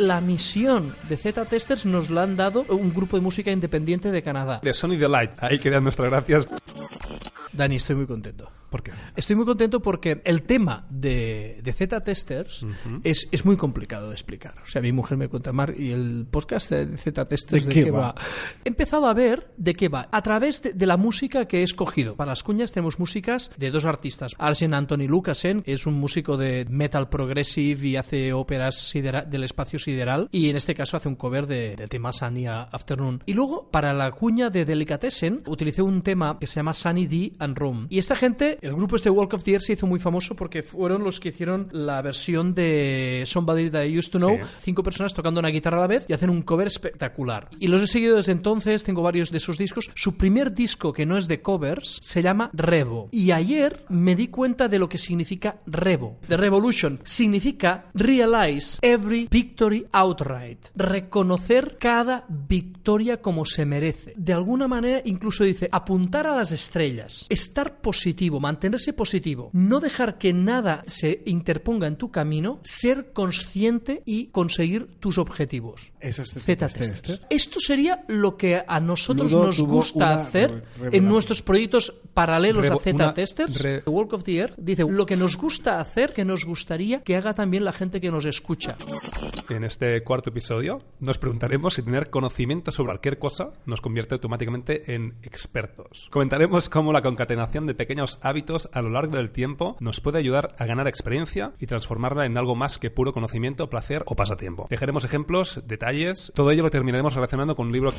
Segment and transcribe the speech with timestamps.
[0.00, 4.60] la misión de Z-Testers nos la han dado un grupo de música independiente de Canadá.
[4.62, 5.32] De Sony Delight.
[5.42, 6.48] Ahí quedan nuestras gracias.
[7.52, 8.50] Dani, estoy muy contento.
[8.70, 8.92] ¿Por qué?
[9.16, 12.64] Estoy muy contento porque el tema de, de Z-Testers
[13.04, 14.54] es, es muy complicado de explicar.
[14.62, 17.84] O sea, mi mujer me cuenta, Mar, ¿y el podcast de Z-Testers ¿De de, qué
[17.84, 18.00] qué va?
[18.00, 18.14] va?
[18.64, 20.08] He empezado a ver de qué va.
[20.12, 22.14] A través de, de la música que he escogido.
[22.16, 24.32] Para las cuñas tenemos músicas de dos artistas.
[24.38, 30.28] Arsen Anthony Lucasen es un músico de metal progressive y hace óperas del espacio sideral.
[30.30, 33.22] Y en este caso hace un cover de- del tema Sunny Afternoon.
[33.26, 37.32] Y luego, para la cuña de Delicatessen, utilicé un tema que se llama Sunny D
[37.40, 37.86] and Room.
[37.90, 40.62] Y esta gente, el grupo este Walk of the Year se hizo muy famoso porque
[40.62, 44.36] fueron los que hicieron la versión de Somebody That I Used to Know.
[44.36, 44.48] Sí.
[44.58, 47.48] Cinco personas tocando una guitarra a la vez y hacen un cover espectacular.
[47.58, 49.90] Y los he seguido desde entonces, tengo varios de sus discos.
[49.94, 53.08] Su primer disco, que no es de covers, se llama Revo.
[53.12, 56.18] Y ayer me di cuenta de lo que significa Revo.
[56.28, 60.68] The Revolution significa realize every victory outright.
[60.74, 64.14] Reconocer cada victoria como se merece.
[64.16, 70.18] De alguna manera, incluso dice apuntar a las estrellas, estar positivo, mantenerse positivo, no dejar
[70.18, 75.92] que nada se interponga en tu camino, ser consciente y conseguir tus objetivos.
[76.00, 76.72] Eso es Z-Testers.
[77.00, 77.26] Z-Testers.
[77.30, 82.80] Esto sería lo que a nosotros Ludo nos gusta hacer en nuestros proyectos paralelos Revo-
[82.80, 83.50] a Z-Testers.
[83.50, 87.02] una re- Walk of the Year dice lo que nos gusta hacer, que nos gustaría
[87.02, 88.76] que haga también la gente que nos escucha.
[89.48, 94.94] En este cuarto episodio nos preguntaremos si tener conocimiento sobre cualquier cosa nos convierte automáticamente
[94.94, 96.08] en expertos.
[96.10, 98.39] Comentaremos cómo la concatenación de pequeños hábitos
[98.72, 102.54] a lo largo del tiempo nos puede ayudar a ganar experiencia y transformarla en algo
[102.54, 104.66] más que puro conocimiento, placer o pasatiempo.
[104.70, 107.92] Dejaremos ejemplos, detalles, todo ello lo terminaremos relacionando con un libro.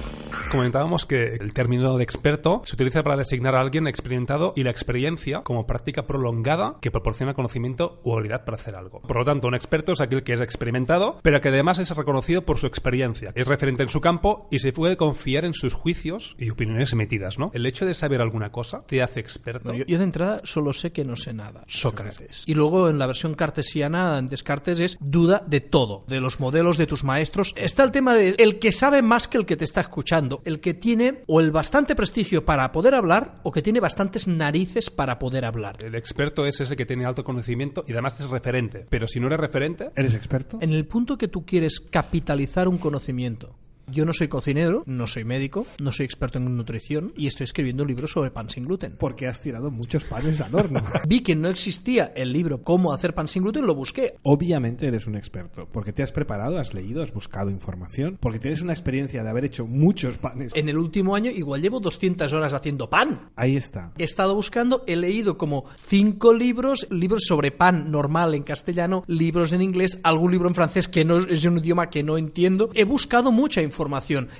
[0.52, 4.72] Comentábamos que el término de experto se utiliza para designar a alguien experimentado y la
[4.72, 9.02] experiencia como práctica prolongada que proporciona conocimiento u habilidad para hacer algo.
[9.02, 12.42] Por lo tanto, un experto es aquel que es experimentado, pero que además es reconocido
[12.44, 16.36] por su experiencia, es referente en su campo y se puede confiar en sus juicios
[16.38, 17.52] y opiniones emitidas, ¿no?
[17.54, 19.70] El hecho de saber alguna cosa te hace experto.
[19.70, 21.64] Bueno, yo, yo de entrada solo sé que no sé nada.
[21.68, 22.44] Sócrates.
[22.46, 26.78] Y luego en la versión cartesiana, en Descartes, es duda de todo, de los modelos
[26.78, 27.54] de tus maestros.
[27.58, 30.60] Está el tema de el que sabe más que el que te está escuchando, el
[30.60, 35.20] que tiene o el bastante prestigio para poder hablar o que tiene bastantes narices para
[35.20, 35.84] poder hablar.
[35.84, 38.86] El experto es ese que tiene alto conocimiento y además es referente.
[38.90, 40.58] Pero si no eres referente, ¿Eres experto?
[40.62, 43.56] En el punto que tú quieres capitalizar un conocimiento.
[43.92, 47.84] Yo no soy cocinero, no soy médico, no soy experto en nutrición y estoy escribiendo
[47.84, 48.96] un libro sobre pan sin gluten.
[48.98, 50.82] Porque has tirado muchos panes al horno.
[51.10, 54.16] Vi que no existía el libro Cómo hacer pan sin gluten, lo busqué.
[54.24, 58.62] Obviamente eres un experto, porque te has preparado, has leído, has buscado información, porque tienes
[58.62, 60.54] una experiencia de haber hecho muchos panes.
[60.56, 63.32] En el último año igual llevo 200 horas haciendo pan.
[63.36, 63.92] Ahí está.
[63.98, 69.52] He estado buscando, he leído como cinco libros, libros sobre pan normal en castellano, libros
[69.52, 72.70] en inglés, algún libro en francés que no es un idioma que no entiendo.
[72.74, 73.81] He buscado mucha información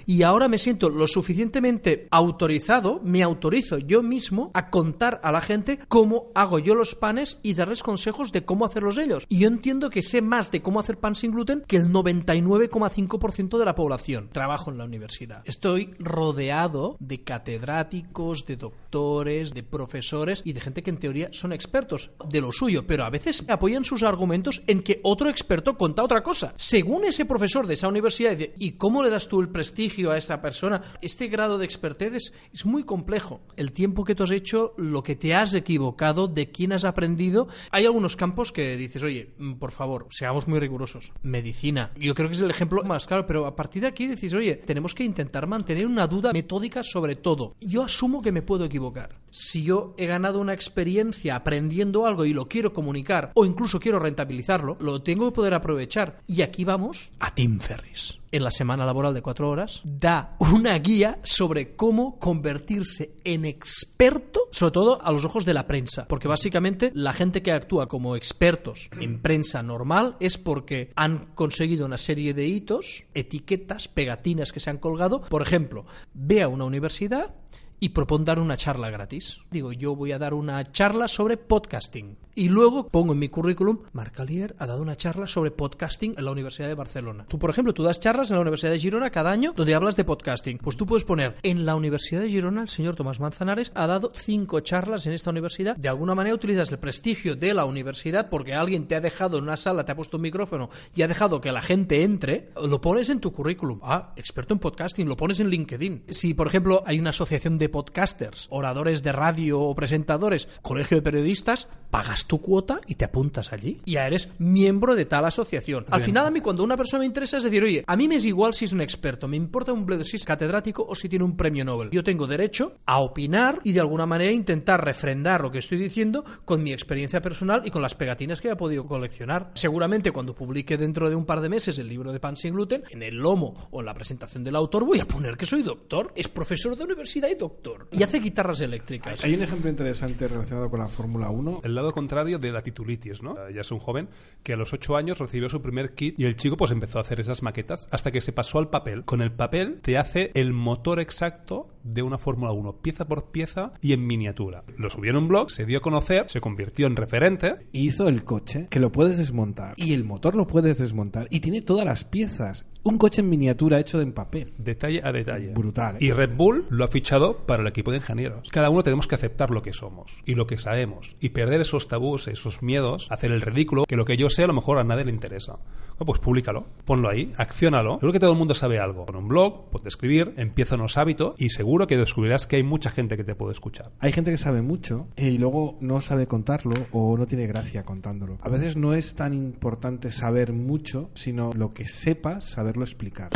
[0.06, 5.42] y ahora me siento lo suficientemente autorizado, me autorizo yo mismo a contar a la
[5.42, 9.26] gente cómo hago yo los panes y darles consejos de cómo hacerlos ellos.
[9.30, 13.58] Y yo entiendo que sé más de cómo hacer pan sin gluten que el 99,5%
[13.58, 14.30] de la población.
[14.32, 15.42] Trabajo en la universidad.
[15.46, 21.54] Estoy rodeado de catedráticos, de doctores, de profesores y de gente que en teoría son
[21.54, 26.04] expertos de lo suyo, pero a veces apoyan sus argumentos en que otro experto cuenta
[26.04, 26.54] otra cosa.
[26.58, 30.42] Según ese profesor de esa universidad, ¿y cómo le das tú el prestigio a esa
[30.42, 30.82] persona?
[31.02, 33.40] Este grado de expertez es, es muy complejo.
[33.56, 37.48] El tiempo que tú has hecho, lo que te has equivocado, de quién has aprendido.
[37.72, 41.14] Hay algunos campos que dices, oye, mm, por favor, seamos muy rigurosos.
[41.24, 41.92] Medicina.
[41.96, 44.58] Yo creo que es el ejemplo más claro, pero a partir de aquí decís, oye,
[44.58, 47.56] tenemos que intentar mantener una duda metódica sobre todo.
[47.62, 49.16] Yo asumo que me puedo equivocar.
[49.30, 54.00] Si yo he ganado una experiencia aprendiendo algo y lo quiero comunicar, o incluso quiero
[54.00, 56.20] rentabilizarlo, lo tengo que poder aprovechar.
[56.28, 58.21] Y aquí vamos a Tim Ferris.
[58.34, 64.48] En la semana laboral de cuatro horas, da una guía sobre cómo convertirse en experto,
[64.52, 66.08] sobre todo a los ojos de la prensa.
[66.08, 71.86] Porque básicamente la gente que actúa como expertos en prensa normal es porque han conseguido
[71.86, 75.24] una serie de hitos, etiquetas, pegatinas que se han colgado.
[75.24, 77.36] Por ejemplo, ve a una universidad
[77.84, 79.40] y propon dar una charla gratis.
[79.50, 82.16] Digo, yo voy a dar una charla sobre podcasting.
[82.36, 86.24] Y luego pongo en mi currículum, Marc Alier ha dado una charla sobre podcasting en
[86.24, 87.26] la Universidad de Barcelona.
[87.28, 89.96] Tú, por ejemplo, tú das charlas en la Universidad de Girona cada año donde hablas
[89.96, 90.60] de podcasting.
[90.60, 94.12] Pues tú puedes poner, en la Universidad de Girona el señor Tomás Manzanares ha dado
[94.16, 95.76] cinco charlas en esta universidad.
[95.76, 99.44] De alguna manera utilizas el prestigio de la universidad porque alguien te ha dejado en
[99.44, 102.80] una sala, te ha puesto un micrófono y ha dejado que la gente entre, lo
[102.80, 103.80] pones en tu currículum.
[103.82, 106.04] Ah, experto en podcasting, lo pones en LinkedIn.
[106.10, 111.02] Si, por ejemplo, hay una asociación de podcasters, oradores de radio o presentadores, colegio de
[111.02, 113.82] periodistas, pagas tu cuota y te apuntas allí.
[113.86, 115.86] Y ya eres miembro de tal asociación.
[115.90, 118.16] Al final, a mí, cuando una persona me interesa, es decir, oye, a mí me
[118.16, 121.10] es igual si es un experto, me importa un bledo si es catedrático o si
[121.10, 121.90] tiene un premio Nobel.
[121.92, 126.24] Yo tengo derecho a opinar y de alguna manera intentar refrendar lo que estoy diciendo
[126.46, 129.52] con mi experiencia personal y con las pegatinas que he podido coleccionar.
[129.54, 132.84] Seguramente cuando publique dentro de un par de meses el libro de Pan sin gluten,
[132.90, 136.12] en el lomo o en la presentación del autor voy a poner que soy doctor,
[136.16, 137.61] es profesor de universidad y doctor.
[137.92, 139.24] Y hace guitarras eléctricas.
[139.24, 141.62] Hay un ejemplo interesante relacionado con la Fórmula 1.
[141.64, 143.34] El lado contrario de la titulitis, ¿no?
[143.50, 144.10] Ya es un joven
[144.44, 147.02] que a los 8 años recibió su primer kit y el chico pues empezó a
[147.02, 149.06] hacer esas maquetas hasta que se pasó al papel.
[149.06, 153.74] Con el papel te hace el motor exacto de una Fórmula 1, pieza por pieza
[153.82, 154.64] y en miniatura.
[154.78, 158.24] Lo subió en un blog, se dio a conocer, se convirtió en referente Hizo el
[158.24, 162.04] coche que lo puedes desmontar y el motor lo puedes desmontar y tiene todas las
[162.04, 162.68] piezas.
[162.84, 164.54] Un coche en miniatura hecho en papel.
[164.58, 165.54] detalle a detalle.
[165.54, 166.00] Brutal, ¿eh?
[166.02, 168.50] Y Red Bull lo ha fichado para el equipo de ingenieros.
[168.50, 171.88] Cada uno tenemos que aceptar lo que somos y lo que sabemos y perder esos
[171.88, 174.84] tabús, esos miedos, hacer el ridículo, que lo que yo sé a lo mejor a
[174.84, 175.60] nadie le interesa.
[176.02, 178.00] Bueno, pues públicalo, ponlo ahí, acciónalo.
[178.00, 179.06] Creo que todo el mundo sabe algo.
[179.06, 182.64] Con un blog, ponte a escribir, empieza unos hábitos y seguro que descubrirás que hay
[182.64, 183.92] mucha gente que te puede escuchar.
[184.00, 188.38] Hay gente que sabe mucho y luego no sabe contarlo o no tiene gracia contándolo.
[188.42, 193.30] A veces no es tan importante saber mucho, sino lo que sepas, saberlo explicar.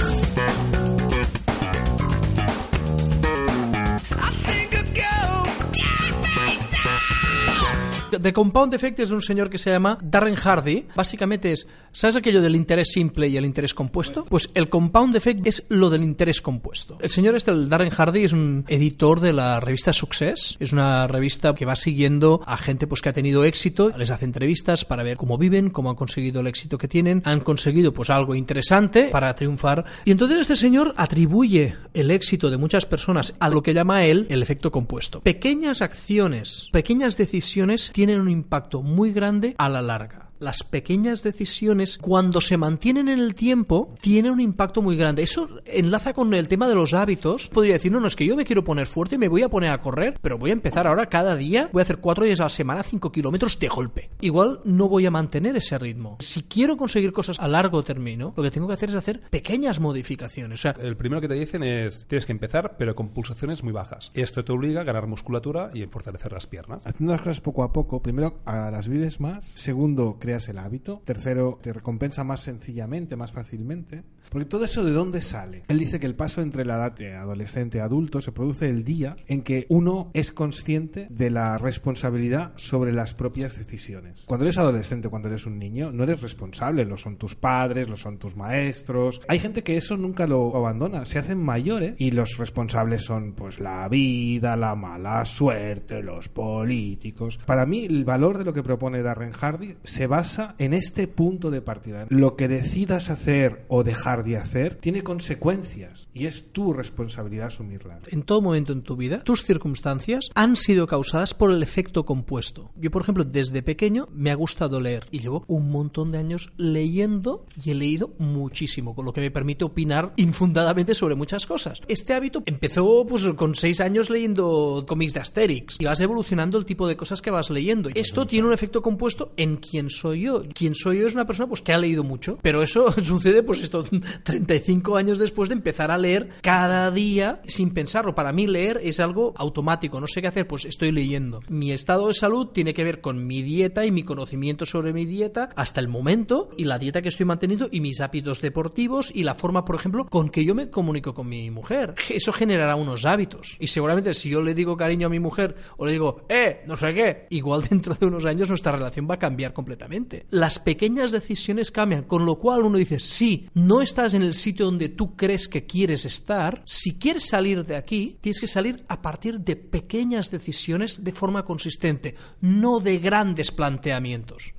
[8.21, 10.85] The Compound Effect es de un señor que se llama Darren Hardy.
[10.95, 14.25] Básicamente es, ¿sabes aquello del interés simple y el interés compuesto?
[14.25, 16.97] Pues el Compound Effect es lo del interés compuesto.
[17.01, 20.57] El señor este, el Darren Hardy, es un editor de la revista Success.
[20.59, 23.91] Es una revista que va siguiendo a gente pues que ha tenido éxito.
[23.97, 27.21] Les hace entrevistas para ver cómo viven, cómo han conseguido el éxito que tienen.
[27.25, 29.85] Han conseguido pues algo interesante para triunfar.
[30.05, 34.27] Y entonces este señor atribuye el éxito de muchas personas a lo que llama él
[34.29, 35.21] el efecto compuesto.
[35.21, 40.24] Pequeñas acciones, pequeñas decisiones tienen un impacto muy grande a la larga.
[40.39, 45.23] Las pequeñas decisiones, cuando se mantienen en el tiempo, tienen un impacto muy grande.
[45.23, 47.49] Eso enlaza con el tema de los hábitos.
[47.49, 49.49] Podría decir, no, no, es que yo me quiero poner fuerte y me voy a
[49.49, 52.39] poner a correr, pero voy a empezar ahora cada día, voy a hacer cuatro días
[52.41, 54.09] a la semana, cinco kilómetros de golpe.
[54.21, 56.17] Igual no voy a mantener ese ritmo.
[56.19, 59.79] Si quiero conseguir cosas a largo término, lo que tengo que hacer es hacer pequeñas
[59.79, 60.59] modificaciones.
[60.59, 63.73] O sea, El primero que te dicen es, tienes que empezar, pero con pulsaciones muy
[63.73, 64.11] bajas.
[64.13, 66.81] Esto te obliga a ganar musculatura y a fortalecer las piernas.
[66.85, 71.03] Haciendo las cosas poco a poco, primero a las vives más, segundo creas el hábito,
[71.05, 74.03] tercero te recompensa más sencillamente, más fácilmente.
[74.29, 75.63] Porque todo eso de dónde sale.
[75.67, 78.83] Él dice que el paso entre la edad de adolescente a adulto se produce el
[78.83, 84.23] día en que uno es consciente de la responsabilidad sobre las propias decisiones.
[84.25, 87.97] Cuando eres adolescente, cuando eres un niño, no eres responsable, lo son tus padres, lo
[87.97, 89.21] son tus maestros.
[89.27, 93.59] Hay gente que eso nunca lo abandona, se hacen mayores y los responsables son pues
[93.59, 97.39] la vida, la mala suerte, los políticos.
[97.45, 101.51] Para mí el valor de lo que propone Darren Hardy se basa en este punto
[101.51, 102.05] de partida.
[102.09, 108.01] Lo que decidas hacer o dejar de hacer tiene consecuencias y es tu responsabilidad asumirlas.
[108.07, 112.71] en todo momento en tu vida, tus circunstancias han sido causadas por el efecto compuesto.
[112.75, 116.51] Yo, por ejemplo, desde pequeño me ha gustado leer y llevo un montón de años
[116.57, 121.81] leyendo y he leído muchísimo, con lo que me permite opinar infundadamente sobre muchas cosas.
[121.87, 126.65] Este hábito empezó pues con seis años leyendo cómics de Asterix y vas evolucionando el
[126.65, 127.89] tipo de cosas que vas leyendo.
[127.93, 130.43] Esto tiene un efecto compuesto en quién soy yo.
[130.53, 133.61] Quién soy yo es una persona pues que ha leído mucho, pero eso sucede pues
[133.61, 133.83] esto
[134.23, 138.15] 35 años después de empezar a leer cada día sin pensarlo.
[138.15, 141.41] Para mí leer es algo automático, no sé qué hacer, pues estoy leyendo.
[141.47, 145.05] Mi estado de salud tiene que ver con mi dieta y mi conocimiento sobre mi
[145.05, 149.23] dieta hasta el momento y la dieta que estoy manteniendo y mis hábitos deportivos y
[149.23, 151.95] la forma, por ejemplo, con que yo me comunico con mi mujer.
[152.09, 155.85] Eso generará unos hábitos y seguramente si yo le digo cariño a mi mujer o
[155.85, 159.19] le digo, eh, no sé qué, igual dentro de unos años nuestra relación va a
[159.19, 160.25] cambiar completamente.
[160.29, 164.65] Las pequeñas decisiones cambian, con lo cual uno dice, sí, no estás en el sitio
[164.65, 169.01] donde tú crees que quieres estar, si quieres salir de aquí, tienes que salir a
[169.01, 174.53] partir de pequeñas decisiones de forma consistente, no de grandes planteamientos.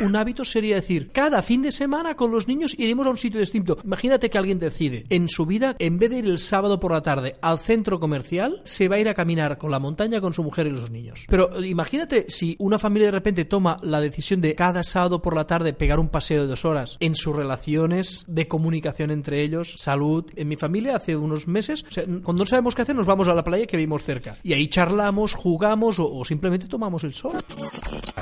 [0.00, 3.38] Un hábito sería decir, cada fin de semana con los niños iremos a un sitio
[3.38, 3.76] distinto.
[3.84, 7.02] Imagínate que alguien decide en su vida, en vez de ir el sábado por la
[7.02, 10.42] tarde al centro comercial, se va a ir a caminar con la montaña con su
[10.42, 11.26] mujer y los niños.
[11.28, 15.46] Pero imagínate si una familia de repente toma la decisión de cada sábado por la
[15.46, 20.24] tarde pegar un paseo de dos horas en sus relaciones de comunicación entre ellos, salud.
[20.34, 21.84] En mi familia hace unos meses,
[22.24, 24.36] cuando no sabemos qué hacer, nos vamos a la playa que vivimos cerca.
[24.42, 27.36] Y ahí charlamos, jugamos o, o simplemente tomamos el sol.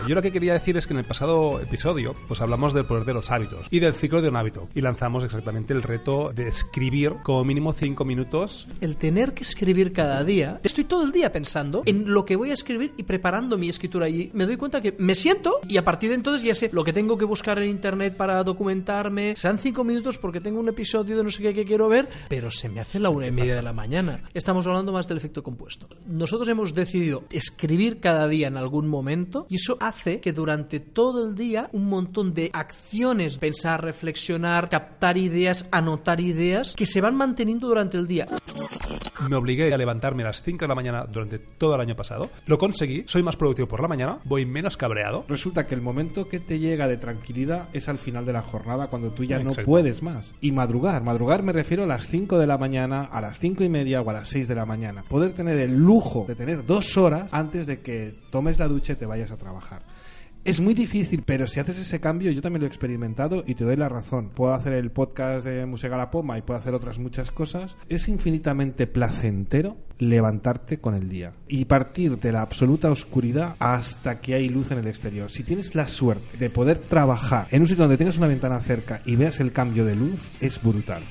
[0.09, 3.05] Yo lo que quería decir es que en el pasado episodio pues hablamos del poder
[3.05, 6.49] de los hábitos y del ciclo de un hábito y lanzamos exactamente el reto de
[6.49, 8.67] escribir como mínimo 5 minutos.
[8.81, 12.51] El tener que escribir cada día, estoy todo el día pensando en lo que voy
[12.51, 15.85] a escribir y preparando mi escritura y me doy cuenta que me siento y a
[15.85, 19.37] partir de entonces ya sé lo que tengo que buscar en internet para documentarme.
[19.37, 22.51] Serán 5 minutos porque tengo un episodio de no sé qué que quiero ver, pero
[22.51, 24.23] se me hace la una y media de la mañana.
[24.33, 25.87] Estamos hablando más del efecto compuesto.
[26.07, 31.29] Nosotros hemos decidido escribir cada día en algún momento y eso hace que durante todo
[31.29, 37.17] el día un montón de acciones, pensar, reflexionar, captar ideas, anotar ideas, que se van
[37.17, 38.27] manteniendo durante el día.
[39.29, 42.31] Me obligué a levantarme a las 5 de la mañana durante todo el año pasado.
[42.47, 45.25] Lo conseguí, soy más productivo por la mañana, voy menos cabreado.
[45.29, 48.87] Resulta que el momento que te llega de tranquilidad es al final de la jornada
[48.87, 50.33] cuando tú ya no puedes más.
[50.41, 53.69] Y madrugar, madrugar me refiero a las 5 de la mañana, a las 5 y
[53.69, 55.03] media o a las 6 de la mañana.
[55.03, 58.97] Poder tener el lujo de tener dos horas antes de que tomes la ducha y
[58.97, 59.83] te vayas a trabajar.
[60.45, 63.65] Es muy difícil, pero si haces ese cambio, yo también lo he experimentado y te
[63.65, 64.31] doy la razón.
[64.31, 67.77] Puedo hacer el podcast de Musega la Poma y puedo hacer otras muchas cosas.
[67.89, 74.35] Es infinitamente placentero levantarte con el día y partir de la absoluta oscuridad hasta que
[74.35, 75.31] hay luz en el exterior.
[75.31, 79.03] Si tienes la suerte de poder trabajar en un sitio donde tengas una ventana cerca
[79.05, 81.03] y veas el cambio de luz, es brutal.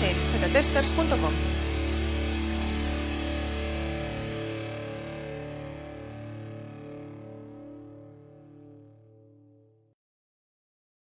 [0.00, 1.41] En.